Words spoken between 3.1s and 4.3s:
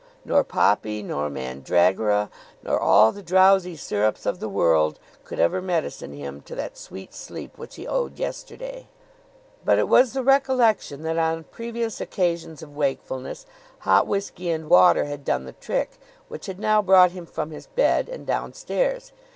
the drowsy sirups